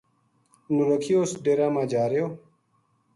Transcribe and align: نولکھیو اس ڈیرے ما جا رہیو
نولکھیو 0.75 1.19
اس 1.23 1.31
ڈیرے 1.43 1.67
ما 1.73 1.83
جا 1.91 2.03
رہیو 2.09 2.27